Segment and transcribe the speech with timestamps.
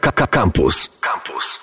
[0.00, 0.90] Campus.
[1.00, 1.58] Campus.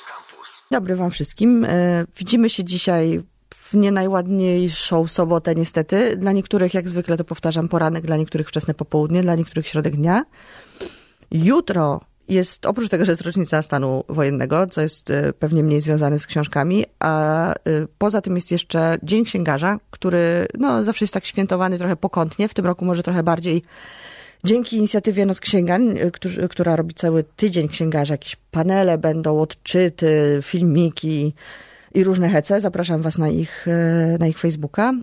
[0.72, 1.66] Dobry wam wszystkim.
[1.66, 3.22] E, widzimy się dzisiaj
[3.56, 6.18] w nie najładniejszą sobotę niestety.
[6.18, 10.26] Dla niektórych, jak zwykle to powtarzam, poranek, dla niektórych wczesne popołudnie, dla niektórych środek dnia.
[11.32, 16.20] Jutro jest, oprócz tego, że jest rocznica stanu wojennego, co jest e, pewnie mniej związane
[16.20, 17.56] z książkami, a e,
[17.98, 22.54] poza tym jest jeszcze Dzień Księgarza, który no, zawsze jest tak świętowany trochę pokątnie, w
[22.54, 23.64] tym roku może trochę bardziej
[24.44, 31.34] Dzięki inicjatywie Noc Księgarń, y, która robi cały tydzień księgarza, jakieś panele będą, odczyty, filmiki
[31.94, 32.62] i różne hece.
[32.62, 34.94] Zapraszam was na ich, y, na ich Facebooka.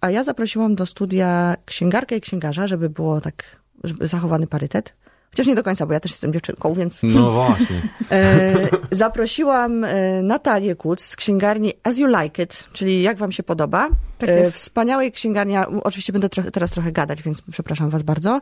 [0.00, 3.44] A ja zaprosiłam do studia księgarkę i księgarza, żeby było tak,
[3.84, 4.92] żeby zachowany parytet.
[5.32, 7.00] Chociaż nie do końca, bo ja też jestem dziewczynką, więc...
[7.02, 7.82] No właśnie.
[8.10, 13.42] E, zaprosiłam e, Natalię Kuc z księgarni As You Like It, czyli Jak wam się
[13.42, 13.88] podoba.
[14.18, 14.56] Tak jest.
[14.56, 18.40] Wspaniałej księgarnia, oczywiście będę trochę, teraz trochę gadać, więc przepraszam was bardzo.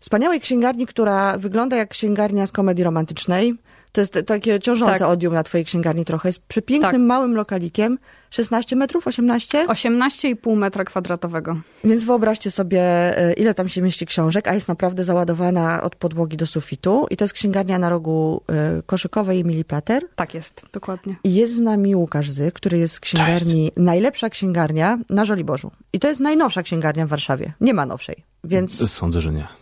[0.00, 3.54] Wspaniałej księgarni, która wygląda jak księgarnia z komedii romantycznej.
[3.92, 5.08] To jest takie ciążące Tak.
[5.08, 6.28] odium na twojej księgarni trochę.
[6.28, 7.00] Jest przepięknym, Tak.
[7.00, 7.98] małym lokalikiem.
[8.30, 9.66] 16 metrów, 18?
[9.68, 11.60] 18,5 metra kwadratowego.
[11.84, 12.80] Więc wyobraźcie sobie,
[13.18, 17.06] e, ile tam się mieści książek, a jest naprawdę załadowana od podłogi do sufitu.
[17.10, 20.02] I to jest księgarnia na rogu e, Koszykowej Emilii Plater.
[20.16, 21.16] Tak jest, dokładnie.
[21.24, 25.70] I jest z nami Łukasz Zy, który jest z księgarni, najlepsza księgarnia na Żoliborzu.
[25.92, 27.52] I to jest najnowsza księgarnia w Warszawie.
[27.60, 28.16] Nie ma nowszej.
[28.44, 29.61] Więc Sądzę, że nie.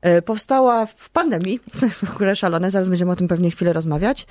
[0.00, 3.72] E, powstała w pandemii, co jest w ogóle szalone, zaraz będziemy o tym pewnie chwilę
[3.72, 4.26] rozmawiać.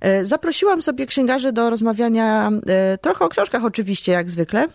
[0.00, 4.66] E, Zaprosiłam sobie księgarzy do rozmawiania e, trochę o książkach oczywiście, jak zwykle,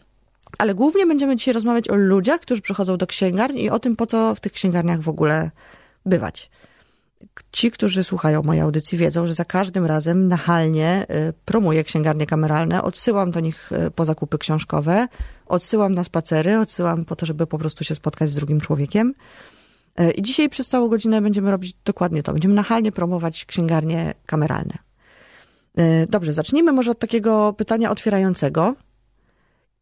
[0.58, 4.06] ale głównie będziemy dzisiaj rozmawiać o ludziach, którzy przychodzą do księgarni i o tym, po
[4.06, 5.52] co w tych księgarniach w ogóle
[6.06, 6.50] bywać.
[7.52, 11.06] Ci, którzy słuchają mojej audycji, wiedzą, że za każdym razem nachalnie
[11.46, 15.08] promuję księgarnie kameralne, odsyłam do nich po zakupy książkowe,
[15.46, 19.14] odsyłam na spacery, odsyłam po to, żeby po prostu się spotkać z drugim człowiekiem.
[20.02, 22.34] Y, I dzisiaj przez całą godzinę będziemy robić dokładnie to.
[22.34, 24.78] Będziemy nachalnie promować księgarnie kameralne.
[25.80, 28.76] Y, Dobrze, zacznijmy może od takiego pytania otwierającego.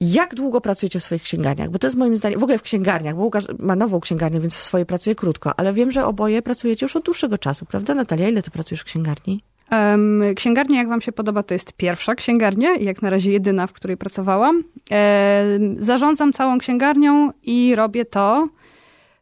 [0.01, 1.69] Jak długo pracujecie w swoich księgarniach?
[1.69, 4.55] Bo to jest moim zdaniem, w ogóle w księgarniach, bo Łukasz ma nową księgarnię, więc
[4.55, 8.29] w swojej pracuje krótko, ale wiem, że oboje pracujecie już od dłuższego czasu, prawda Natalia?
[8.29, 9.43] Ile ty pracujesz w księgarni?
[9.69, 13.67] Em, księgarnia, jak wam się podoba, to jest pierwsza księgarnia i jak na razie jedyna,
[13.67, 14.63] w której pracowałam.
[14.89, 18.47] Em, zarządzam całą księgarnią i robię to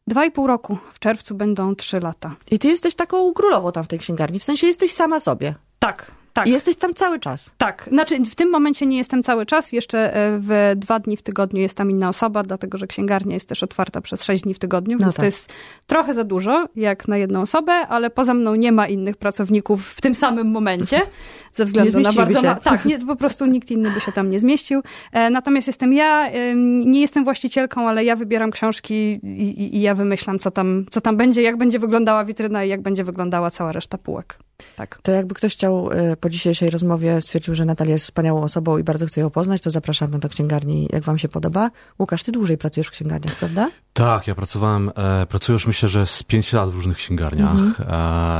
[0.08, 0.78] dwa i pół roku.
[0.94, 2.36] W czerwcu będą trzy lata.
[2.52, 5.56] I ty jesteś taką królową tam w tej księgarni, w sensie jesteś sama sobie.
[5.80, 6.47] Tak, tak.
[6.47, 7.51] I jesteś tam cały czas.
[7.57, 11.21] Tak, znaczy w tym momencie nie jestem cały czas, jeszcze e, w dwa dni w
[11.21, 14.59] tygodniu jest tam inna osoba, dlatego że księgarnia jest też otwarta przez sześć dni w
[14.59, 15.21] tygodniu, No więc tak.
[15.21, 15.53] to jest
[15.88, 20.01] trochę za dużo, jak na jedną osobę, ale poza mną nie ma innych pracowników w
[20.01, 21.01] tym samym momencie,
[21.53, 22.41] ze względu na bardzo...
[22.41, 22.47] się.
[22.47, 24.81] Ma- tak, nie, po prostu nikt inny by się tam nie zmieścił.
[25.11, 29.81] E, Natomiast jestem ja, em, nie jestem właścicielką, ale ja wybieram książki i, i, i
[29.81, 33.51] ja wymyślam, co tam, co tam będzie, jak będzie wyglądała witryna i jak będzie wyglądała
[33.51, 34.38] cała reszta półek.
[34.75, 35.00] Tak.
[35.01, 38.84] To jakby ktoś chciał y, po dzisiejszej rozmowie stwierdził, że Natalia jest wspaniałą osobą i
[38.84, 41.69] bardzo chce ją poznać, to zapraszamy do księgarni, jak wam się podoba.
[42.00, 43.69] Łukasz, ty dłużej pracujesz w księgarniach, prawda?
[43.94, 47.57] Tak, ja pracowałem, e, pracuję już myślę, że z 5 lat w różnych księgarniach.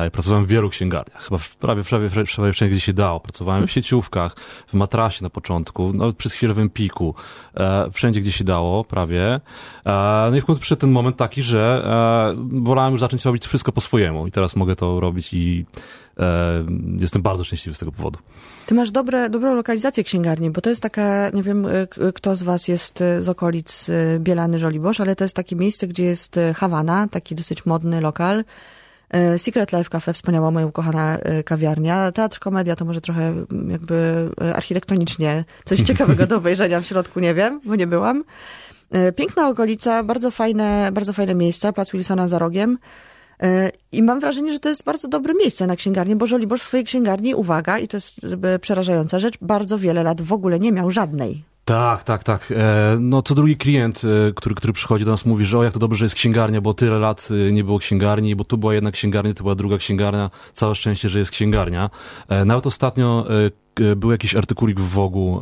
[0.06, 3.20] E, pracowałem w wielu księgarniach, chyba w prawie, prawie, prawie, prawie wszędzie, gdzie się dało.
[3.20, 4.36] Pracowałem w sieciówkach,
[4.68, 7.16] w matrasie na początku, nawet przez chwilę w Empiku,
[7.58, 9.42] e, wszędzie, gdzie się dało, prawie.
[9.86, 13.48] E, no i w końcu przyszedł ten moment taki, że e, wolałem już zacząć robić
[13.48, 15.66] wszystko po swojemu i teraz mogę to robić i
[16.13, 16.13] e,
[17.00, 18.20] jestem bardzo szczęśliwy z tego powodu.
[18.66, 22.36] Ty masz dobre, dobrą lokalizację księgarni, bo to jest taka, nie wiem, y, k- kto
[22.36, 23.88] z was jest y, z okolic
[24.20, 28.44] Bielany, Żoliborz, ale to jest takie miejsce, gdzie jest Hawana, taki dosyć modny lokal.
[29.38, 32.12] Secret Life Cafe, wspaniała moja ukochana kawiarnia.
[32.12, 37.34] Teatr Komedia to może trochę mm, jakby architektonicznie coś ciekawego do obejrzenia w środku, nie
[37.34, 38.24] wiem, bo nie byłam.
[39.16, 42.78] Piękna okolica, bardzo fajne, bardzo fajne miejsca, plac Wilsona za rogiem.
[43.40, 46.64] E, I mam wrażenie, że to jest bardzo dobre miejsce na księgarnię, bo Żoliborz w
[46.64, 48.26] swojej księgarni, uwaga, i to jest
[48.62, 51.44] przerażająca rzecz, bardzo wiele lat w ogóle nie miał żadnej.
[51.66, 52.52] Tak, tak, tak.
[52.52, 55.74] E, no co drugi klient, e, który, który przychodzi do nas mówi, że o jak
[55.74, 58.92] to dobrze, że jest księgarnia, bo tyle lat nie było księgarni, bo tu była jedna
[58.92, 61.90] księgarnia, tu była druga księgarnia, całe szczęście, że jest księgarnia.
[62.46, 63.26] Nawet ostatnio
[63.96, 65.42] był jakiś artykulik w Wogu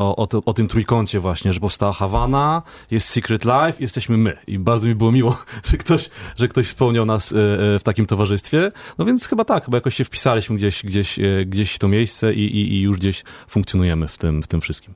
[0.00, 4.36] o, o, to, o tym trójkącie właśnie, że powstała Hawana, jest Secret Life, jesteśmy my.
[4.46, 5.36] I bardzo mi było miło,
[5.70, 8.72] że ktoś, że ktoś wspomniał nas e, e, w takim towarzystwie.
[8.98, 12.34] No więc chyba tak, chyba jakoś się wpisaliśmy gdzieś, gdzieś, e, gdzieś w to miejsce
[12.34, 14.94] i, i, i już gdzieś funkcjonujemy w tym, w tym wszystkim.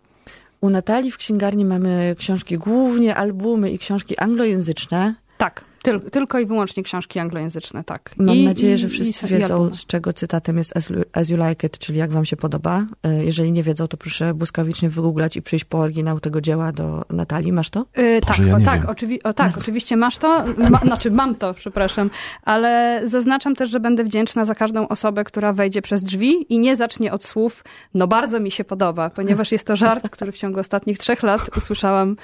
[0.61, 5.15] U Natalii w księgarni mamy książki, głównie albumy i książki anglojęzyczne.
[5.39, 8.15] Tak, Tyl, tylko i wyłącznie książki anglojęzyczne, tak.
[8.19, 9.75] Mam I, nadzieję, że i- wszyscy i- i wiedzą, albumy.
[9.75, 12.85] z czego cytatem jest as, as You Like It, czyli jak wam się podoba.
[13.03, 17.03] E, Jeżeli nie wiedzą, to proszę błyskawicznie wygooglać i przyjść po oryginał tego dzieła do
[17.11, 17.53] Natalii.
[17.53, 17.81] Masz to?
[17.99, 21.55] Y, tak, ja o, tak, oczywi- o, tak oczywiście masz to, ma, znaczy mam to,
[21.55, 22.11] przepraszam,
[22.43, 26.77] ale zaznaczam też, że będę wdzięczna za każdą osobę, która wejdzie przez drzwi i nie
[26.77, 27.65] zacznie od słów,
[27.95, 31.51] no bardzo mi się podoba, ponieważ jest to żart, który w ciągu ostatnich trzech lat
[31.57, 32.17] usłyszałam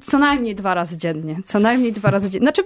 [0.00, 2.44] co najmniej dwa razy dziennie, co najmniej dwa razy dziennie.
[2.44, 2.62] Znaczy,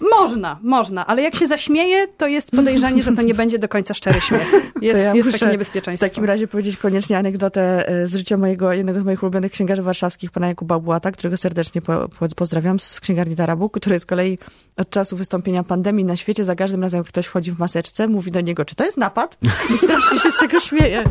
[0.00, 3.94] można, można, ale jak się zaśmieje, to jest podejrzenie, że to nie będzie do końca
[3.94, 4.52] szczery śmiech.
[4.82, 6.08] Jest, ja jest takie W niebezpieczeństwo.
[6.08, 10.30] takim razie powiedzieć koniecznie anegdotę e, z życia mojego, jednego z moich ulubionych księgarzy warszawskich,
[10.30, 14.38] pana Jakuba Błata, którego serdecznie po, po, pozdrawiam z księgarni Tarabu, który z kolei
[14.76, 18.30] od czasu wystąpienia pandemii na świecie, za każdym razem jak ktoś wchodzi w maseczce, mówi
[18.30, 19.38] do niego, czy to jest napad?
[19.74, 21.04] I strasznie się z tego śmieje.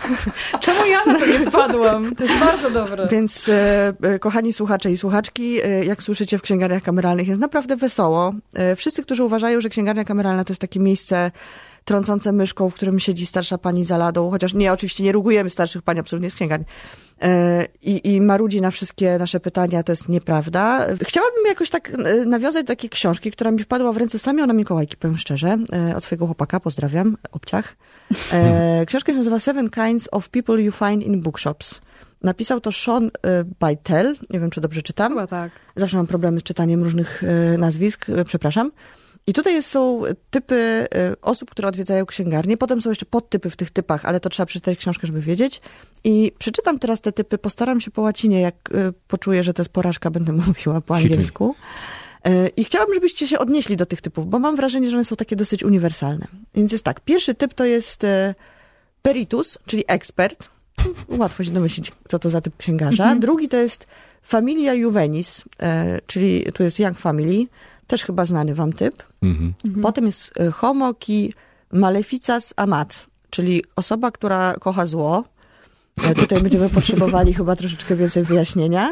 [0.60, 2.16] Czemu ja na to nie wpadłam?
[2.16, 3.08] To jest bardzo dobre.
[3.10, 8.19] Więc e, e, kochani słuchacze i słuchaczki, jak słyszycie w księgarniach kameralnych jest naprawdę wesoło.
[8.54, 11.30] E, wszyscy, którzy uważają, że księgarnia kameralna to jest takie miejsce
[11.84, 15.82] trącące myszką, w którym siedzi starsza pani za ladą, chociaż nie, oczywiście nie rugujemy starszych
[15.82, 16.66] pani absolutnie z księgarni.
[17.22, 20.86] E, I, I marudzi na wszystkie nasze pytania, to jest nieprawda.
[21.02, 24.52] Chciałabym jakoś tak e, nawiązać do takiej książki, która mi wpadła w ręce sami ona
[24.52, 25.58] Mikołajki, powiem szczerze,
[25.96, 27.76] od swojego chłopaka, pozdrawiam, obciach.
[28.32, 31.80] E, Książka się nazywa Seven Kinds of People You Find in Bookshops.
[32.22, 35.12] Napisał to Sean e, Beitel, nie wiem czy dobrze czytam.
[35.12, 35.52] Chyba tak.
[35.76, 38.72] Zawsze mam problemy z czytaniem różnych e, nazwisk, e, przepraszam.
[39.26, 40.86] I tutaj jest, są typy
[41.22, 42.56] osób, które odwiedzają księgarnię.
[42.56, 45.60] Potem są jeszcze podtypy w tych typach, ale to trzeba przeczytać książkę, żeby wiedzieć.
[46.04, 48.70] I przeczytam teraz te typy, postaram się po łacinie, jak
[49.08, 51.54] poczuję, że to jest porażka, będę mówiła po angielsku.
[52.56, 55.36] I chciałabym, żebyście się odnieśli do tych typów, bo mam wrażenie, że one są takie
[55.36, 56.26] dosyć uniwersalne.
[56.54, 58.06] Więc jest tak, pierwszy typ to jest
[59.02, 60.50] peritus, czyli ekspert.
[61.08, 63.16] Łatwo się domyślić, co to za typ księgarza.
[63.16, 63.86] Drugi to jest
[64.22, 67.46] familia juvenis, e, czyli tu jest young family,
[67.86, 69.02] też chyba znany wam typ.
[69.22, 69.54] Mhm.
[69.82, 71.32] Potem jest e, homo qui
[71.72, 75.24] maleficas amat, czyli osoba, która kocha zło.
[76.02, 78.90] E, Tutaj będziemy potrzebowali chyba troszeczkę więcej wyjaśnienia.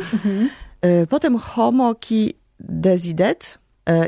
[0.80, 3.58] E, Potem homo qui desidet.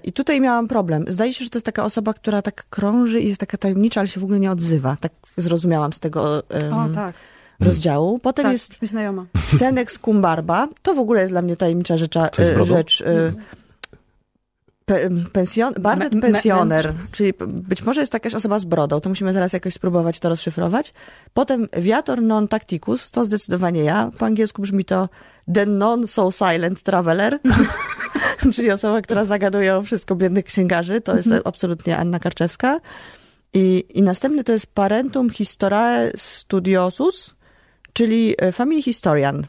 [0.05, 1.05] I tutaj miałam problem.
[1.09, 4.09] Zdaje się, że to jest taka osoba, która tak krąży i jest taka tajemnicza, ale
[4.09, 4.97] się w ogóle nie odzywa.
[5.00, 7.15] Tak zrozumiałam z tego em, O, tak.
[7.61, 8.19] Rozdziału.
[8.19, 9.27] Potem tak, jest znajoma.
[9.59, 10.69] Senex cum barba.
[10.83, 13.01] To w ogóle jest dla mnie tajemnicza rzecza, e, rzecz.
[13.01, 13.33] e,
[14.85, 19.01] Pe, pensjon, bardet Me- me- pensioner, czyli być może jest to jakaś osoba z brodą,
[19.01, 20.93] to musimy zaraz jakoś spróbować to rozszyfrować.
[21.35, 24.11] Potem viator non tacticus, to zdecydowanie ja.
[24.19, 25.09] Po angielsku brzmi to
[25.55, 27.39] the non so silent traveler,
[28.55, 31.01] czyli osoba, która zagaduje o wszystko biednych księgarzy.
[31.01, 32.81] To jest absolutnie Anna Karczewska.
[33.55, 37.35] I, I następny to jest parentum historae studiosus,
[37.93, 39.47] czyli e, family historian,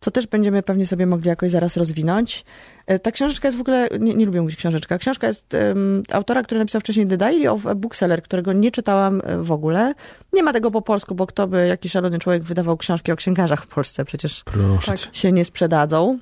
[0.00, 2.44] co też będziemy pewnie sobie mogli jakoś zaraz rozwinąć.
[2.86, 6.42] E, Ta książeczka jest w ogóle, nie, nie lubię mówić książeczka, książka jest um, autora,
[6.42, 9.94] który napisał wcześniej The Diary of a Bookseller, którego nie czytałam e, w ogóle.
[10.32, 13.64] Nie ma tego po polsku, bo kto by, jaki szalony człowiek wydawał książki o księgarzach
[13.64, 14.44] w Polsce, przecież
[15.04, 15.14] Tak.
[15.16, 16.18] się nie sprzedadzą.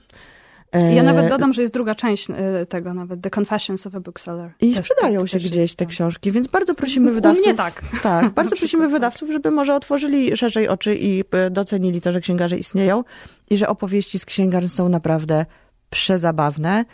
[0.72, 4.00] E, Ja nawet dodam, że jest druga część y, tego nawet, The Confessions of a
[4.00, 4.50] Bookseller.
[4.60, 7.44] I Też- sprzedają się też gdzieś te książki, więc bardzo prosimy U wydawców.
[7.46, 7.82] mnie tak.
[8.02, 8.92] Tak, bardzo prosimy tak.
[8.92, 13.04] wydawców, żeby może otworzyli szerzej oczy i e, docenili to, że księgarze istnieją
[13.50, 15.46] i że opowieści z księgarni są naprawdę
[15.90, 16.84] przezabawne.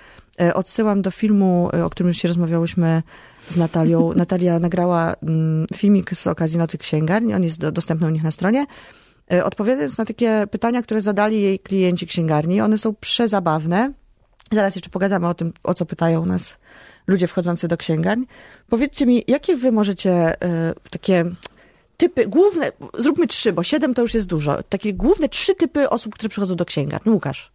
[0.41, 3.03] E, Odsyłam do filmu, e, o którym już się rozmawiałyśmy
[3.49, 4.13] z Natalią.
[4.17, 8.31] Natalia nagrała mm, filmik z okazji Nocy Księgarni, on jest do, dostępny u nich na
[8.31, 8.67] stronie.
[9.33, 13.93] E, Odpowiadając na takie pytania, które zadali jej klienci księgarni, one są przezabawne.
[14.53, 16.57] Zaraz jeszcze pogadamy o tym, o co pytają nas
[17.07, 18.27] ludzie wchodzący do księgarni.
[18.69, 21.25] Powiedzcie mi, jakie wy możecie e, takie
[21.97, 24.63] typy, główne, zróbmy trzy, bo siedem to już jest dużo.
[24.63, 27.13] Takie główne trzy typy osób, które przychodzą do księgarni.
[27.13, 27.53] Łukasz.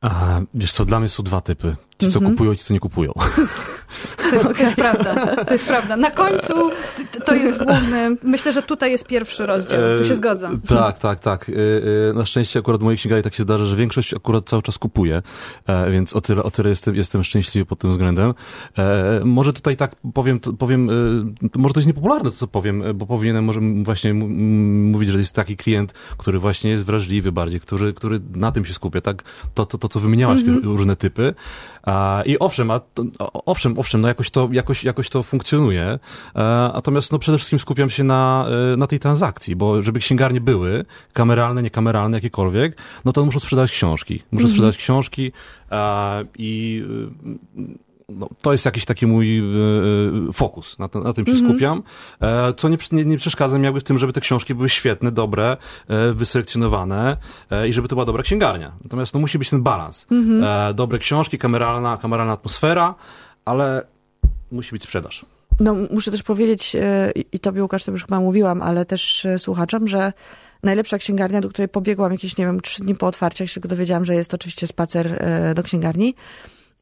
[0.00, 1.76] A, wiesz co, dla mnie są dwa typy.
[2.00, 2.32] Ci, co Mhm.
[2.34, 3.12] kupują i ci, co nie kupują.
[4.30, 5.44] To jest, to jest prawda.
[5.44, 5.96] To jest prawda.
[5.96, 6.54] Na końcu
[7.24, 8.16] to jest główny.
[8.22, 9.78] Myślę, że tutaj jest pierwszy rozdział.
[9.98, 10.60] Tu się E, zgodzam.
[10.60, 11.48] Tak, tak, tak.
[11.48, 11.52] E,
[12.10, 14.78] e, Na szczęście akurat w mojej księgarni tak się zdarza, że większość akurat cały czas
[14.78, 15.22] kupuje,
[15.90, 18.34] więc o tyle, o tyle jestem, jestem szczęśliwy pod tym względem.
[19.24, 20.90] Może tutaj tak powiem, powiem,
[21.56, 25.56] może to jest niepopularne to, co powiem, bo powinienem może właśnie mówić, że jest taki
[25.56, 29.22] klient, który właśnie jest wrażliwy bardziej, który, który na tym się skupia, tak?
[29.54, 30.62] To, to, to co wymieniałaś, Mhm.
[30.76, 31.34] różne typy.
[32.26, 32.80] I owszem, a,
[33.46, 35.98] owszem, owszem, no jakoś to, jakoś, jakoś to funkcjonuje.
[36.34, 40.40] E, Natomiast no przede wszystkim skupiam się na, e, na tej transakcji, bo żeby księgarnie
[40.40, 44.22] były, kameralne, niekameralne, jakiekolwiek, no to muszą sprzedawać książki.
[44.32, 45.32] Muszą sprzedawać książki
[46.38, 46.84] i
[47.58, 51.82] e, no, to jest jakiś taki mój e, e, fokus, na, na tym się skupiam,
[52.20, 55.12] e, co nie, nie, nie przeszkadza mi jakby w tym, żeby te książki były świetne,
[55.12, 55.56] dobre,
[55.88, 57.16] e, wyselekcjonowane
[57.50, 58.72] e, i żeby to była dobra księgarnia.
[58.84, 60.06] Natomiast no, musi być ten balans.
[60.42, 62.94] E, dobre książki, kameralna, kameralna atmosfera,
[63.44, 63.86] ale
[64.52, 65.26] musi być sprzedaż.
[65.60, 66.76] No, muszę też powiedzieć,
[67.32, 70.12] i tobie Łukasz, to już chyba mówiłam, ale też słuchaczom, że
[70.62, 74.04] najlepsza księgarnia, do której pobiegłam jakieś, nie wiem, trzy dni po otwarciu, jak się dowiedziałam,
[74.04, 75.24] że jest oczywiście spacer
[75.54, 76.14] do księgarni.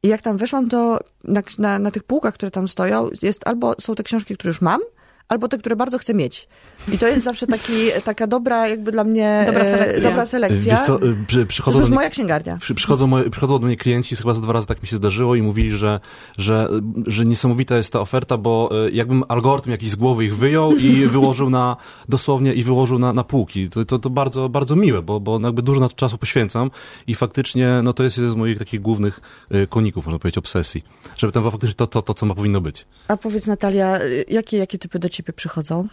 [0.03, 3.73] I jak tam weszłam, to na, na, na tych półkach, które tam stoją, jest albo
[3.81, 4.81] są te książki, które już mam,
[5.29, 6.47] albo te, które bardzo chcę mieć.
[6.93, 9.43] I to jest zawsze taki, taka dobra, jakby dla mnie...
[9.45, 10.09] Dobra selekcja.
[10.09, 10.75] Dobra selekcja.
[10.75, 12.57] Wiesz co, przy, przychodzą to jest moja księgarnia.
[12.61, 15.35] Przy, przychodzą, moje, przychodzą do mnie klienci, chyba za dwa razy tak mi się zdarzyło
[15.35, 15.99] i mówili, że,
[16.37, 16.67] że,
[17.07, 21.05] że niesamowita jest ta oferta, bo e, jakbym algorytm jakiś z głowy ich wyjął i
[21.15, 21.77] wyłożył na,
[22.09, 23.69] dosłownie i wyłożył na, na półki.
[23.69, 26.71] To, to, to bardzo, bardzo miłe, bo, bo jakby dużo na to czasu poświęcam
[27.07, 29.19] i faktycznie no to jest jeden z moich takich głównych
[29.51, 30.83] e, koników, można powiedzieć, obsesji.
[31.17, 32.85] Żeby tam faktycznie to, to, to, co ma powinno być.
[33.07, 35.87] A powiedz Natalia, jakie, jakie typy do ciebie przychodzą?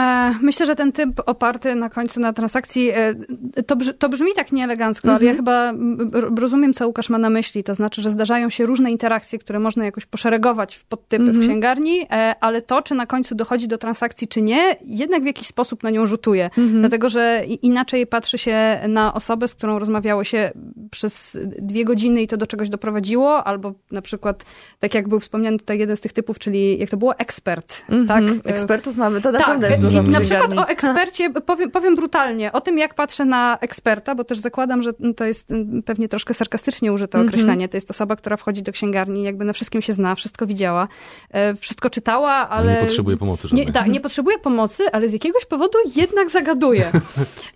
[0.00, 3.14] E, Myślę, że ten typ oparty na końcu na transakcji, e,
[3.66, 7.18] to, brz, to brzmi tak nieelegancko, ale ja chyba mm, r- rozumiem, co Łukasz ma
[7.18, 7.64] na myśli.
[7.64, 12.00] To znaczy, że zdarzają się różne interakcje, które można jakoś poszeregować w podtypy w księgarni,
[12.10, 15.82] e, ale to, czy na końcu dochodzi do transakcji, czy nie, jednak w jakiś sposób
[15.82, 16.50] na nią rzutuje.
[16.80, 20.50] Dlatego, że inaczej patrzy się na osobę, z którą rozmawiało się
[20.90, 24.44] przez dwie godziny i to do czegoś doprowadziło, albo na przykład,
[24.78, 27.82] tak jak był wspomniany tutaj jeden z tych typów, czyli jak to było, ekspert.
[28.08, 28.18] Tak?
[28.22, 28.40] Mhm.
[28.44, 32.78] Ekspertów mamy, to naprawdę i dużo na przykład o ekspercie powiem, powiem brutalnie, o tym
[32.78, 37.18] jak patrzę na eksperta, bo też zakładam, że to jest mm, pewnie troszkę sarkastycznie użyte
[37.18, 37.28] Mhm.
[37.28, 37.68] określenie.
[37.68, 40.88] To jest osoba, która wchodzi do księgarni, jakby na wszystkim się zna, wszystko widziała,
[41.30, 42.74] e, wszystko czytała, ale...
[42.74, 43.66] nie potrzebuje pomocy żadnej.
[43.66, 46.90] Nie, tak, nie potrzebuje pomocy, ale z jakiegoś powodu jednak zagaduje.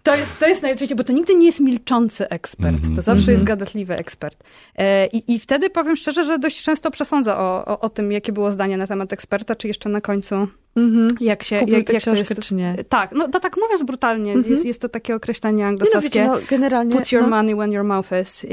[0.03, 2.83] To jest, to jest najczęściej, bo to nigdy nie jest milczący ekspert.
[2.97, 4.45] To zawsze jest gadatliwy ekspert.
[4.77, 8.33] E, I, I wtedy powiem szczerze, że dość często przesądza o, o, o tym, jakie
[8.33, 11.09] było zdanie na temat eksperta, czy jeszcze na końcu Mhm.
[11.21, 11.59] jak się...
[11.59, 12.75] Kupił jak, jak to książkę, jest, czy nie?
[12.89, 16.09] tak, no to tak mówiąc brutalnie, jest, jest to takie określenie Nie no, anglosaskie.
[16.09, 16.97] wiecie, no, generalnie...
[16.97, 18.45] Put your no, money when your mouth is.
[18.45, 18.49] I,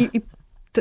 [0.00, 0.20] i, i, i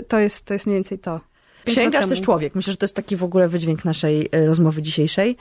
[0.07, 1.19] to- jest, to jest mniej więcej to.
[1.65, 2.55] Księgarz też człowiek.
[2.55, 5.37] Myślę, że to jest taki w ogóle wydźwięk naszej e, rozmowy dzisiejszej.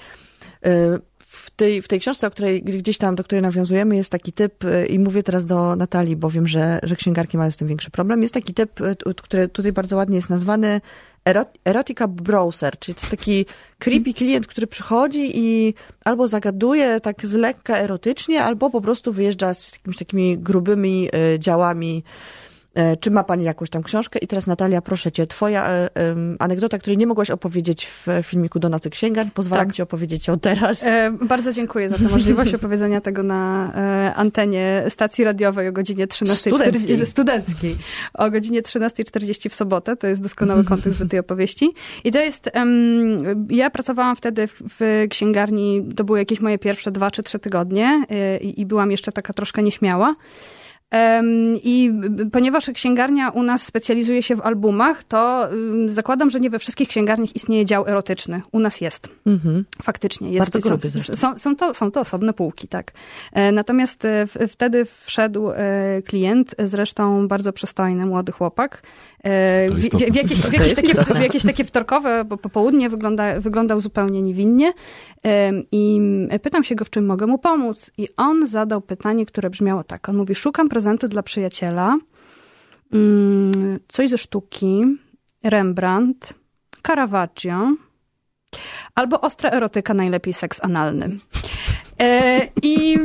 [0.65, 4.33] E, W tej, w tej książce, o której gdzieś tam, do której nawiązujemy, jest taki
[4.33, 7.69] typ, e, i mówię teraz do Natalii, bo wiem, że, że księgarki mają z tym
[7.69, 8.23] większy problem.
[8.23, 8.81] Jest taki typ,
[9.23, 10.81] który tutaj bardzo ładnie jest nazwany
[11.27, 13.47] erot, erotica browser, czyli to jest taki
[13.79, 19.55] creepy klient, który przychodzi i albo zagaduje tak z lekka erotycznie, albo po prostu wyjeżdża
[19.55, 22.05] z jakimiś takimi grubymi e, działami
[23.01, 24.19] Czy ma pani jakąś tam książkę?
[24.19, 25.91] I teraz Natalia, proszę cię, twoja e,
[26.39, 29.75] anegdota, której nie mogłaś opowiedzieć w filmiku Do Nocy Księgarń, pozwalam Tak.
[29.77, 30.85] ci opowiedzieć ją teraz.
[30.85, 36.07] E, bardzo dziękuję za tę możliwość opowiedzenia tego na e, antenie stacji radiowej o godzinie
[36.07, 37.07] 13.40 Studenckiej.
[37.07, 37.77] studenckiej.
[38.15, 39.97] O godzinie 13.40 w sobotę.
[39.97, 41.71] To jest doskonały kontekst do tej opowieści.
[42.05, 42.51] I to jest...
[43.51, 48.37] ja pracowałam wtedy w, księgarni, to były jakieś moje pierwsze dwa czy trzy tygodnie e,
[48.39, 50.15] i byłam jeszcze taka troszkę nieśmiała.
[51.63, 51.93] I
[52.33, 55.49] ponieważ księgarnia u nas specjalizuje się w albumach, to
[55.87, 58.43] zakładam, że nie we wszystkich księgarniach istnieje dział erotyczny.
[58.53, 59.09] U nas jest.
[59.27, 59.65] Mhm.
[59.83, 60.33] Faktycznie.
[60.33, 62.93] Jest, Bardzo gruby są, są, są, to, są to osobne półki, tak.
[63.33, 68.83] E, Natomiast e, w, wtedy wszedł e, klient, zresztą bardzo przystojny młody chłopak.
[69.25, 74.23] W, w, jakieś, w, jakieś takie, w jakieś takie wtorkowe po- popołudnie wygląda, wyglądał zupełnie
[74.23, 74.73] niewinnie.
[75.73, 76.01] I
[76.43, 77.91] pytam się go, w czym mogę mu pomóc.
[77.99, 80.09] I on zadał pytanie, które brzmiało tak.
[80.09, 81.99] On mówi, szukam prezentu dla przyjaciela.
[82.93, 84.85] Mm, Coś ze sztuki.
[85.45, 86.35] Rembrandt.
[86.83, 87.77] Caravaggio.
[88.95, 91.19] Albo ostra erotyka, najlepiej seks analny.
[91.99, 92.99] E, i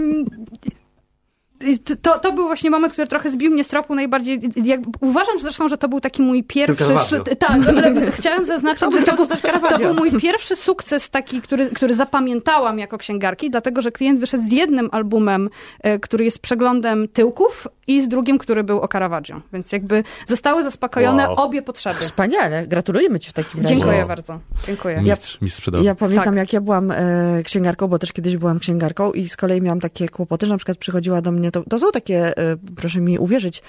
[2.01, 4.39] to, to był właśnie moment, który trochę zbił mnie z tropu najbardziej.
[4.63, 6.93] Jak, uważam zresztą, że to był taki mój pierwszy.
[7.39, 9.27] Tak, ale chciałam zaznaczyć, że to, był-
[9.69, 14.43] to był mój pierwszy sukces taki, który, który zapamiętałam jako księgarki, dlatego że klient wyszedł
[14.43, 15.49] z jednym albumem,
[15.79, 19.41] e, który jest przeglądem tyłków i z drugim, który był o Caravaggio.
[19.53, 21.35] Więc jakby zostały zaspokojone Wow.
[21.39, 21.99] obie potrzeby.
[21.99, 23.75] Wspaniale, gratulujemy ci w takim razie.
[23.75, 24.07] Dziękuję Wow.
[24.07, 24.39] bardzo.
[24.65, 25.01] Dziękuję.
[25.01, 25.83] Mistrz, mistrz sprzedaży.
[25.83, 26.35] Ja pamiętam, Tak.
[26.35, 30.09] jak ja byłam e, księgarką, bo też kiedyś byłam księgarką i z kolei miałam takie
[30.09, 33.63] kłopoty, że na przykład przychodziła do mnie, to, to są takie, e, proszę mi uwierzyć,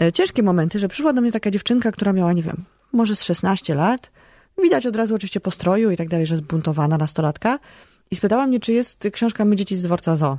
[0.00, 3.22] e, ciężkie momenty, że przyszła do mnie taka dziewczynka, która miała, nie wiem, może z
[3.22, 4.10] 16 lat,
[4.62, 7.58] widać od razu oczywiście po stroju i tak dalej, że zbuntowana nastolatka
[8.10, 10.38] i spytała mnie, czy jest książka My dzieci z dworca Zoo.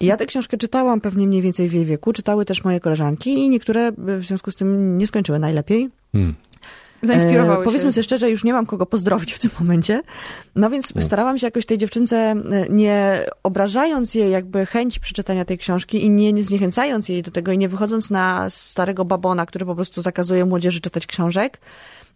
[0.00, 3.34] I ja tę książkę czytałam pewnie mniej więcej w jej wieku, czytały też moje koleżanki
[3.34, 5.90] i niektóre e, w związku z tym nie skończyły najlepiej.
[6.12, 6.34] Hmm.
[7.02, 10.02] Zainspirowały E, powiedzmy sobie szczerze, już nie mam kogo pozdrowić w tym momencie.
[10.54, 12.36] No więc starałam się jakoś tej dziewczynce, e,
[12.70, 17.52] nie obrażając jej jakby chęć przeczytania tej książki i nie, nie zniechęcając jej do tego
[17.52, 21.60] i nie wychodząc na starego babona, który po prostu zakazuje młodzieży czytać książek,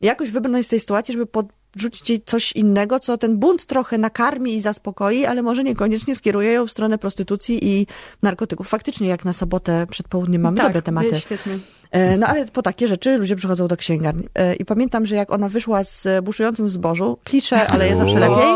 [0.00, 3.98] jakoś wybrnąć z tej sytuacji, żeby pod, rzucić jej coś innego, co ten bunt trochę
[3.98, 7.86] nakarmi i zaspokoi, ale może niekoniecznie skieruje ją w stronę prostytucji i
[8.22, 8.68] narkotyków.
[8.68, 11.20] Faktycznie, jak na sobotę przed południem mamy tak, dobre tematy.
[11.20, 11.58] Świetnie.
[11.90, 14.28] E, No ale po takie rzeczy ludzie przychodzą do księgarni.
[14.34, 18.18] E, I pamiętam, że jak ona wyszła z buszującym w zbożu, klisze, ale jest zawsze
[18.18, 18.52] lepiej,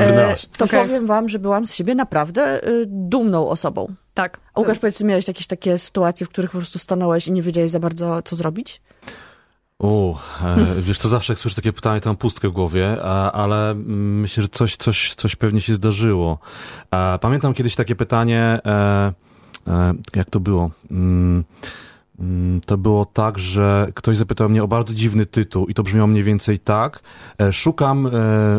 [0.00, 3.94] e, to powiem wam, że byłam z siebie naprawdę dumną osobą.
[4.14, 4.40] Tak.
[4.54, 7.42] A Łukasz, powiedz, czy miałeś jakieś takie sytuacje, w których po prostu stanąłeś i nie
[7.42, 8.80] wiedziałeś za bardzo, co zrobić?
[9.78, 13.02] O, e, wiesz, to zawsze jak słyszę takie pytanie, to mam pustkę w głowie,
[13.32, 16.38] ale mm, myślę, że coś, coś, coś pewnie się zdarzyło.
[17.20, 19.12] Pamiętam kiedyś takie pytanie, e,
[19.66, 20.70] e, jak to było?
[22.20, 26.06] Mm, To było tak, że ktoś zapytał mnie o bardzo dziwny tytuł i to brzmiało
[26.06, 27.00] mniej więcej tak.
[27.40, 28.10] e, Szukam e,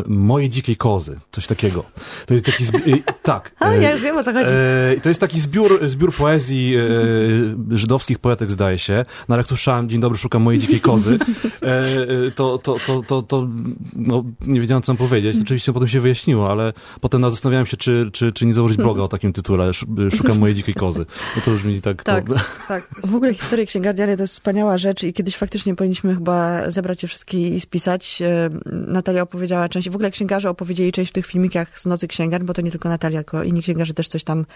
[0.06, 1.20] mojej dzikiej kozy.
[1.32, 1.84] Coś takiego.
[2.26, 2.64] To jest taki...
[2.64, 3.54] zbi- e, tak.
[3.60, 4.48] A, e, ja już wiem, o co chodzi.
[4.96, 9.04] E, to jest taki zbiór, zbiór poezji e, żydowskich poetek, zdaje się.
[9.28, 11.18] No ale jak słyszałem, dzień dobry, szukam mojej dzikiej kozy,
[11.62, 11.66] e,
[12.26, 13.48] e, to, to, to, to, to
[13.96, 15.36] no, nie wiedziałem, co mam powiedzieć.
[15.42, 19.08] Oczywiście potem się wyjaśniło, ale potem zastanawiałem się, czy, czy, czy nie założyć bloga o
[19.08, 19.68] takim tytule.
[19.68, 21.06] Sz- Szukam mojej dzikiej kozy.
[21.36, 22.02] No to brzmi tak...
[22.04, 22.34] Tak, To,
[22.68, 22.88] tak.
[23.04, 27.08] W ogóle historie księgarniane to jest wspaniała rzecz i kiedyś faktycznie powinniśmy chyba zebrać je
[27.08, 28.22] wszystkie i spisać.
[28.22, 32.46] E, Natalia opowiedziała część, w ogóle księgarze opowiedzieli część w tych filmikach z Nocy Księgarni,
[32.46, 34.46] bo to nie tylko Natalia, tylko inni księgarze też coś tam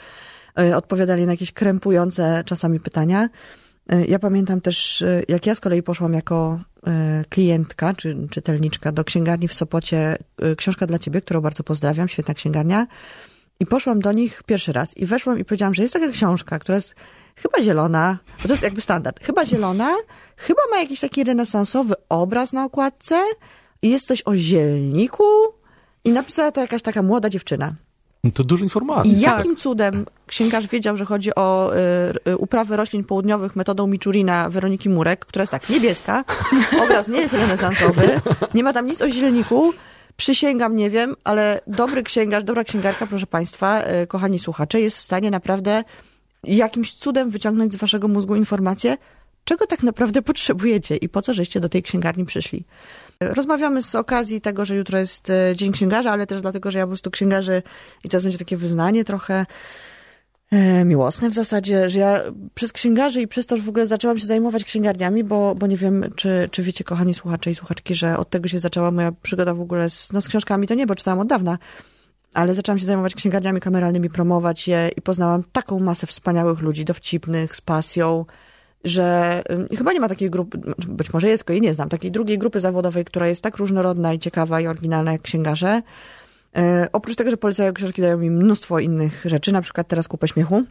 [0.58, 3.28] e, odpowiadali na jakieś krępujące czasami pytania.
[3.88, 6.60] E, Ja pamiętam też, jak ja z kolei poszłam jako
[7.28, 10.16] klientka czy czytelniczka do księgarni w Sopocie,
[10.56, 12.86] książka dla ciebie, którą bardzo pozdrawiam, świetna księgarnia.
[13.60, 16.76] I poszłam do nich pierwszy raz i weszłam i powiedziałam, że jest taka książka, która
[16.76, 16.94] jest
[17.36, 19.94] chyba zielona, bo to jest jakby standard, chyba zielona,
[20.36, 23.24] chyba ma jakiś taki renesansowy obraz na okładce.
[23.82, 25.24] I jest coś o zielniku.
[26.04, 27.74] I napisała to jakaś taka młoda dziewczyna.
[28.34, 29.12] to dużo informacji.
[29.12, 34.50] I jakim cudem księgarz wiedział, że chodzi o y, y, uprawę roślin południowych metodą Miczurina
[34.50, 36.24] Weroniki Murek, która jest tak niebieska,
[36.84, 38.20] obraz nie jest renesansowy,
[38.54, 39.72] nie ma tam nic o zielniku,
[40.16, 45.00] przysięgam, nie wiem, ale dobry księgarz, dobra księgarka, proszę Państwa, y, kochani słuchacze, jest w
[45.00, 45.84] stanie naprawdę
[46.44, 48.96] jakimś cudem wyciągnąć z Waszego mózgu informację,
[49.44, 52.64] czego tak naprawdę potrzebujecie i po co żeście do tej księgarni przyszli.
[53.20, 56.84] Rozmawiamy z okazji tego, że jutro jest e, Dzień Księgarza, ale też dlatego, że ja
[56.84, 57.62] po prostu księgarzy
[58.04, 59.46] i teraz będzie takie wyznanie trochę
[60.50, 62.20] e, miłosne w zasadzie, że ja
[62.54, 65.76] przez księgarzy i przez to, że w ogóle zaczęłam się zajmować księgarniami, bo, bo nie
[65.76, 69.54] wiem, czy, czy wiecie, kochani słuchacze i słuchaczki, że od tego się zaczęła moja przygoda
[69.54, 71.58] w ogóle z, no, z książkami, to nie, bo czytałam od dawna,
[72.34, 77.56] ale zaczęłam się zajmować księgarniami kameralnymi, promować je i poznałam taką masę wspaniałych ludzi, dowcipnych,
[77.56, 78.24] z pasją,
[78.84, 79.42] że
[79.78, 82.60] chyba nie ma takiej grupy, być może jest, tylko jej nie znam, takiej drugiej grupy
[82.60, 85.82] zawodowej, która jest tak różnorodna i ciekawa i oryginalna jak księgarze.
[86.56, 90.28] E, oprócz tego, że polecają książki, dają mi mnóstwo innych rzeczy, na przykład teraz kupę
[90.28, 90.62] śmiechu.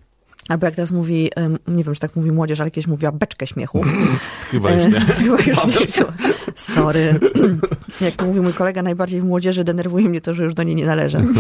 [0.50, 1.32] Albo jak teraz mówi,
[1.68, 3.84] nie wiem, czy tak mówi młodzież, ale kiedyś mówiła beczkę śmiechu.
[4.52, 5.00] Chyba już nie.
[5.00, 6.06] Chyba już nie.
[6.56, 7.20] Sorry.
[8.02, 10.76] Jak to mówi mój kolega, najbardziej w młodzieży denerwuje mnie to, że już do niej
[10.76, 11.24] nie należę.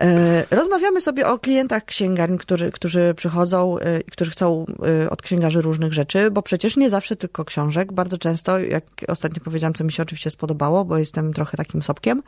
[0.00, 4.66] E, Rozmawiamy sobie o klientach księgarni, którzy, którzy przychodzą e, i którzy chcą
[5.04, 7.92] e, od księgarzy różnych rzeczy, bo przecież nie zawsze tylko książek.
[7.92, 12.22] Bardzo często, jak ostatnio powiedziałam, co mi się oczywiście spodobało, bo jestem trochę takim sobkiem,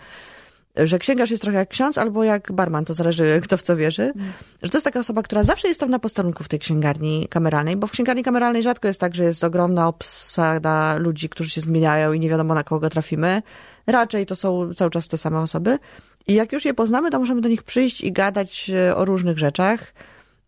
[0.85, 4.13] że księgarz jest trochę jak ksiądz albo jak barman, to zależy kto w co wierzy,
[4.63, 7.77] że to jest taka osoba, która zawsze jest tam na posterunku w tej księgarni kameralnej,
[7.77, 12.13] bo w księgarni kameralnej rzadko jest tak, że jest ogromna obsada ludzi, którzy się zmieniają
[12.13, 13.43] i nie wiadomo na kogo trafimy.
[13.87, 15.79] Raczej to są cały czas te same osoby.
[16.27, 19.39] I jak już je poznamy, to możemy do nich przyjść i gadać e, o różnych
[19.39, 19.93] rzeczach.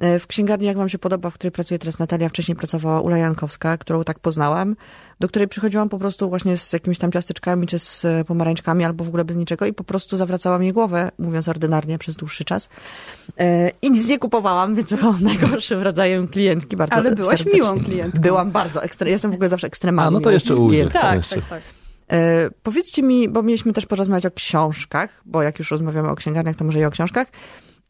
[0.00, 3.16] E, W księgarni, jak wam się podoba, w której pracuje teraz Natalia, wcześniej pracowała Ula
[3.18, 4.76] Jankowska, którą tak poznałam,
[5.20, 9.04] do której przychodziłam po prostu właśnie z jakimiś tam ciasteczkami, czy z e, pomarańczkami, albo
[9.04, 12.68] w ogóle bez niczego i po prostu zawracałam jej głowę, mówiąc ordynarnie, przez dłuższy czas.
[13.40, 16.76] E, I nic nie kupowałam, więc byłam najgorszym rodzajem klientki.
[16.76, 17.60] Bardzo Ale byłaś serdecznie.
[17.60, 18.20] miłą klientką.
[18.20, 19.08] Byłam bardzo ekstra.
[19.08, 20.08] Jestem w ogóle zawsze ekstremalnie.
[20.08, 21.00] A, no to jeszcze klientką.
[21.00, 21.34] Tak, Jeszcze.
[21.36, 21.62] tak, tak.
[22.12, 26.56] E, powiedzcie mi, bo mieliśmy też porozmawiać o książkach, bo jak już rozmawiamy o księgarniach,
[26.56, 27.26] to może i o książkach.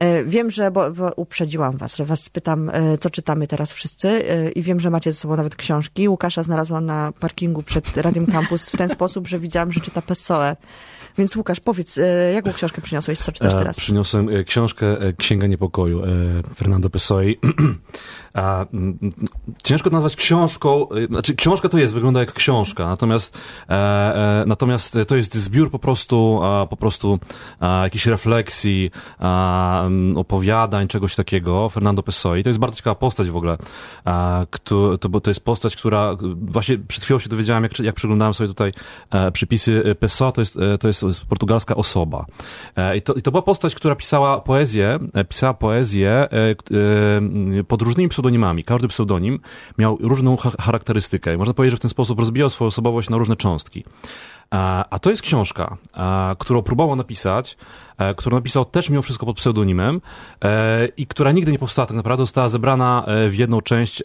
[0.01, 4.09] E, wiem, że, bo, bo uprzedziłam was, że was spytam, e, co czytamy teraz wszyscy
[4.09, 6.09] e, i wiem, że macie ze sobą nawet książki.
[6.09, 10.57] Łukasza znalazłam na parkingu przed Radiem Campus w ten sposób, że widziałam, że czyta Pessoe.
[11.19, 13.77] Więc Łukasz, powiedz, e, jaką książkę przyniosłeś, co czytasz E, teraz?
[13.77, 16.03] Przyniosłem e, książkę Księga Niepokoju
[16.57, 17.25] Fernando Pessoe.
[18.35, 18.67] A,
[19.65, 23.39] ciężko to nazwać książką, znaczy książka to jest, wygląda jak książka, natomiast,
[24.47, 27.19] natomiast to jest zbiór po prostu, po prostu
[27.83, 28.91] jakichś refleksji,
[30.17, 32.43] opowiadań, czegoś takiego, Fernando Pessoe.
[32.43, 33.59] To jest bardzo ciekawa postać w ogóle,
[34.65, 38.49] to, bo to jest postać, która, właśnie przed chwilą się dowiedziałem, jak, jak przeglądałem sobie
[38.49, 38.73] tutaj
[39.33, 42.27] przypisy Pessoa, to jest, to jest portugalska osoba.
[42.77, 47.83] E, I to, I to była postać, która pisała poezję, e, pisała poezję e, pod
[47.83, 48.65] różnymi pseudonimami.
[48.65, 49.41] Każdy pseudonim
[49.79, 51.35] miał różną cha- charakterystykę.
[51.35, 53.85] I można powiedzieć, że w ten sposób rozbijał swoją osobowość na różne cząstki.
[54.51, 55.77] A, to jest książka,
[56.39, 57.57] którą próbował napisać,
[58.17, 60.01] którą napisał też mimo wszystko pod pseudonimem
[60.97, 64.03] i która nigdy nie powstała tak naprawdę, została zebrana w jedną część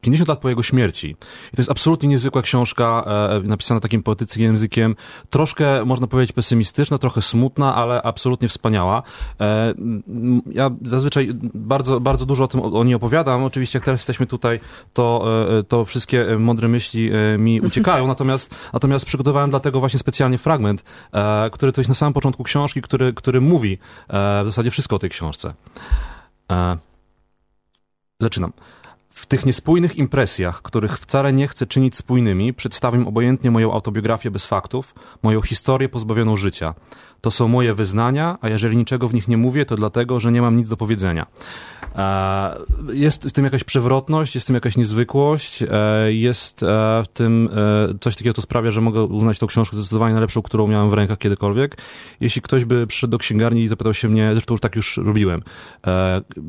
[0.00, 1.10] 50 lat po jego śmierci.
[1.52, 4.96] I to jest absolutnie niezwykła książka, e, napisana takim poetyckim językiem,
[5.30, 9.02] troszkę, można powiedzieć, pesymistyczna, trochę smutna, ale absolutnie wspaniała.
[9.40, 9.74] E,
[10.52, 13.44] ja zazwyczaj bardzo, bardzo dużo o tym o, niej opowiadam.
[13.44, 14.60] Oczywiście, jak teraz jesteśmy tutaj,
[14.92, 15.24] to,
[15.58, 20.84] e, to wszystkie mądre myśli mi uciekają, natomiast, natomiast przygotowałem dlatego właśnie specjalnie fragment,
[21.52, 23.78] który to jest na samym początku książki, który, który mówi
[24.42, 25.54] w zasadzie wszystko o tej książce.
[28.20, 28.52] Zaczynam.
[29.16, 34.46] W tych niespójnych impresjach, których wcale nie chcę czynić spójnymi, przedstawiam obojętnie moją autobiografię bez
[34.46, 36.74] faktów, moją historię pozbawioną życia.
[37.20, 40.42] To są moje wyznania, a jeżeli niczego w nich nie mówię, to dlatego, że nie
[40.42, 41.26] mam nic do powiedzenia.
[41.96, 42.56] E,
[42.92, 45.68] Jest w tym jakaś przewrotność, jest w tym jakaś niezwykłość, e,
[46.12, 46.66] jest e,
[47.04, 47.48] w tym
[48.00, 51.18] coś takiego, co sprawia, że mogę uznać tą książkę zdecydowanie najlepszą, którą miałem w rękach
[51.18, 51.76] kiedykolwiek.
[52.20, 55.42] Jeśli ktoś by przyszedł do księgarni i zapytał się mnie, zresztą już tak już robiłem,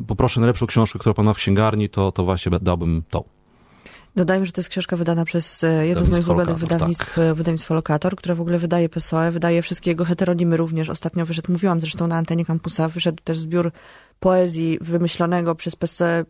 [0.07, 3.23] poproszę najlepszą książkę, którą pan ma w księgarni, to, to właśnie dałbym tą.
[4.15, 7.73] Dodajmy, że to jest książka wydana przez e, jedno z moich ulubionych wydawnictw, e, wydawnictwo
[7.73, 10.89] Lokator, które w ogóle wydaje PSOE, wydaje wszystkie jego heteronimy również.
[10.89, 13.71] Ostatnio wyszedł, mówiłam zresztą na antenie kampusa, wyszedł też zbiór
[14.19, 16.25] poezji wymyślonego przez PSOE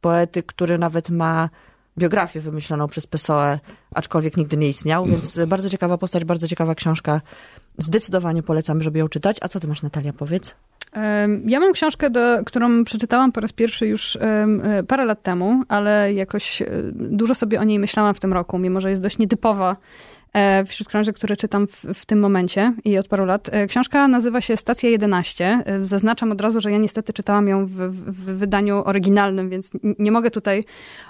[0.00, 1.50] poety, który nawet ma
[1.98, 3.58] biografię wymyśloną przez PSOE,
[3.94, 7.20] aczkolwiek nigdy nie istniał, więc e, bardzo ciekawa postać, bardzo ciekawa książka.
[7.78, 9.36] Zdecydowanie polecam, żeby ją czytać.
[9.40, 10.54] A co ty masz, Natalia, powiedz?
[11.46, 14.46] Ja mam książkę, do, którą przeczytałam po raz pierwszy już e,
[14.88, 18.80] parę lat temu, ale jakoś e, dużo sobie o niej myślałam w tym roku, mimo
[18.80, 19.76] że jest dość nietypowa
[20.66, 23.48] wśród książek, które czytam w, w tym momencie i od paru lat.
[23.52, 25.62] E, Książka nazywa się Stacja 11.
[25.66, 30.12] E, Zaznaczam od razu, że ja niestety czytałam ją w, w, wydaniu oryginalnym, więc nie
[30.12, 30.64] mogę tutaj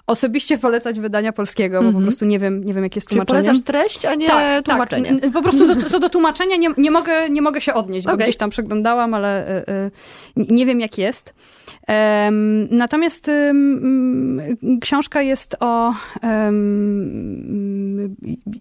[0.06, 3.42] osobiście polecać wydania polskiego, bo po prostu nie wiem, nie wiem jakie jest Czyli tłumaczenie.
[3.42, 4.28] polecasz treść, a nie
[4.64, 5.20] tłumaczenie.
[5.20, 8.12] Tak, po prostu do, co do tłumaczenia nie, nie, mogę, nie mogę się odnieść, bo
[8.12, 8.24] Okej.
[8.24, 9.72] gdzieś tam przeglądałam, ale y,
[10.36, 11.34] y, nie wiem jak jest.
[12.70, 13.30] Natomiast
[14.80, 15.94] książka jest o,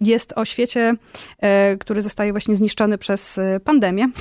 [0.01, 0.95] jest o świecie,
[1.39, 4.07] e, który zostaje właśnie zniszczony przez e, pandemię.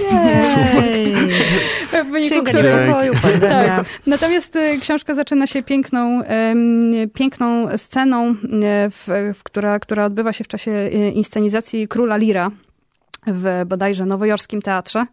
[2.05, 3.13] W wyniku której...
[3.23, 3.77] pandemia.
[3.77, 3.87] Tak.
[4.07, 6.23] Natomiast e, książka zaczyna się piękną,
[7.15, 8.35] piękną sceną,
[8.91, 12.51] w, w, która, która odbywa się w czasie inscenizacji Króla Lira
[13.27, 15.07] w bodajże nowojorskim teatrze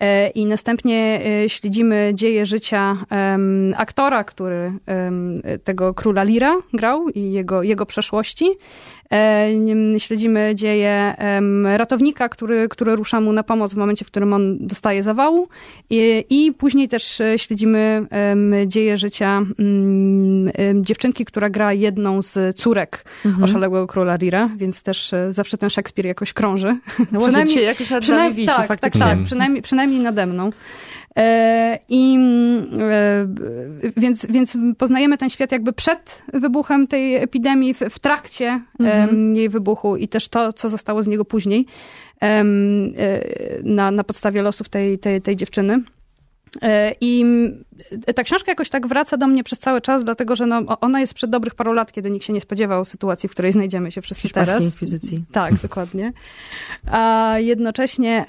[0.00, 2.96] E, i następnie e, śledzimy dzieje życia
[3.76, 4.72] aktora, który
[5.64, 8.50] tego króla Lira grał i jego, jego przeszłości.
[9.12, 9.48] E,
[9.98, 11.14] Śledzimy dzieje
[11.76, 15.48] ratownika, który, który rusza mu na pomoc w momencie, w którym on dostaje zawału
[15.90, 18.06] i, i później też śledzimy
[18.66, 23.04] dzieje życia mm, dziewczynki, która gra jedną z córek
[23.42, 26.78] oszalałego króla Lira, więc też zawsze ten Szekspir jakoś krąży.
[27.12, 27.20] No
[27.54, 29.00] dzisiaj jakoś nad nami wisi tak, tak, faktycznie.
[29.06, 30.50] tak, przynajmniej, przynajmniej nade mną.
[31.16, 37.80] E, I mm, e, więc, więc poznajemy ten świat jakby przed wybuchem tej epidemii, w,
[37.80, 41.66] w trakcie em, jej wybuchu i też to, co zostało z niego później
[42.22, 42.44] e,
[43.62, 45.82] na, na podstawie losów tej, tej, tej dziewczyny.
[46.62, 47.24] E, I
[48.14, 51.14] ta książka jakoś tak wraca do mnie przez cały czas, dlatego że no, ona jest
[51.14, 54.22] przed dobrych paru lat, kiedy nikt się nie spodziewał sytuacji, w której znajdziemy się wszyscy
[54.22, 54.64] Hiszpańskiej teraz.
[54.64, 55.24] inkwizycji.
[55.32, 56.12] Tak, dokładnie.
[56.86, 58.26] A jednocześnie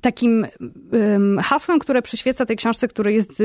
[0.00, 0.46] takim
[0.92, 3.42] em, hasłem, które przyświeca tej książce, które jest,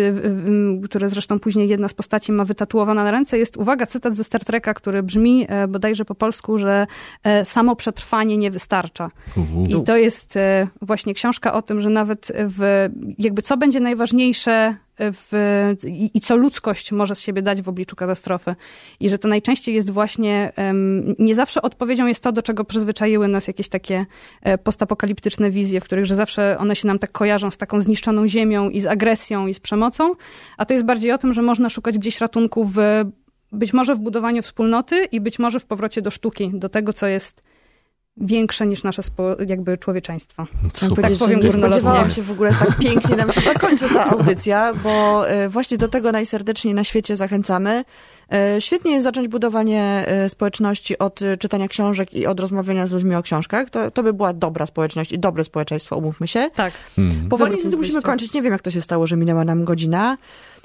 [0.84, 4.44] które zresztą później jedna z postaci ma wytatuowana na ręce, jest, uwaga, cytat ze Star
[4.44, 6.88] Treka, który brzmi e, bodajże po polsku, że
[7.24, 9.12] e, samo przetrwanie nie wystarcza.
[9.38, 9.64] Uhu.
[9.82, 10.40] I to jest
[10.82, 15.32] właśnie książka o tym, że nawet w, jakby co będzie najważniejsze w,
[15.88, 18.56] i, i co ludzkość może z siebie dać w obliczu katastrofy.
[19.00, 20.54] I że to najczęściej jest właśnie,
[21.20, 24.06] nie zawsze odpowiedzią jest to, do czego przyzwyczaiły nas jakieś takie
[24.42, 28.28] e, postapokaliptyczne wizje, w których, że zawsze one się nam tak kojarzą z taką zniszczoną
[28.28, 30.16] ziemią i z agresją i z przemocą,
[30.58, 32.78] a to jest bardziej o tym, że można szukać gdzieś ratunku w
[33.52, 37.08] być może w budowaniu wspólnoty i być może w powrocie do sztuki, do tego, co
[37.08, 37.44] jest
[38.18, 40.46] większe niż nasze spo, jakby człowieczeństwo.
[40.46, 40.96] Chciałam Super.
[40.96, 44.74] powiedzieć, Tak powiem nie spodziewałam się w ogóle tak pięknie nam się zakończy ta audycja,
[44.84, 47.84] bo e, właśnie do tego najserdeczniej na świecie zachęcamy.
[48.34, 53.16] E, Świetnie jest zacząć budowanie e, społeczności od czytania książek i od rozmawiania z ludźmi
[53.16, 53.70] o książkach.
[53.70, 56.50] To, to by była dobra społeczność i dobre społeczeństwo, umówmy się.
[56.56, 56.74] Tak.
[56.98, 57.30] Mm.
[57.30, 58.34] Powoli niestety musimy kończyć.
[58.34, 60.18] Nie wiem, jak to się stało, że minęła nam godzina.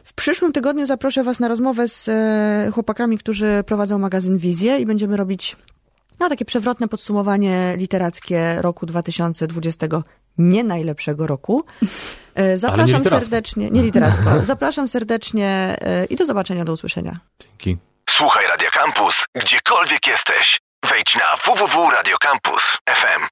[0.05, 2.11] W przyszłym tygodniu zaproszę Was na rozmowę z
[2.75, 5.57] chłopakami, którzy prowadzą magazyn Wizję i będziemy robić
[6.21, 9.87] No, takie przewrotne podsumowanie literackie roku 2020,
[10.39, 11.65] nie najlepszego roku.
[12.35, 13.21] E, Zapraszam literacko.
[13.25, 17.19] serdecznie, nie literacko, zapraszam serdecznie e, i do zobaczenia, do usłyszenia.
[17.43, 17.77] Dzięki.
[18.11, 20.61] Słuchaj Radio Campus, gdziekolwiek jesteś.
[20.91, 23.27] Wejdź na www.radiocampus.fm.